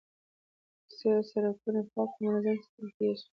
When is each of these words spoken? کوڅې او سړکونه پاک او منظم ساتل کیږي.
کوڅې 0.85 1.07
او 1.15 1.21
سړکونه 1.31 1.81
پاک 1.91 2.11
او 2.15 2.21
منظم 2.25 2.57
ساتل 2.63 2.87
کیږي. 2.97 3.23